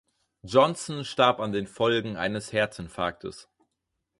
Jonsson 0.41 1.03
starb 1.05 1.39
an 1.39 1.51
den 1.51 1.67
Folgen 1.67 2.17
eines 2.17 2.53
Herzinfarktes. 2.53 3.47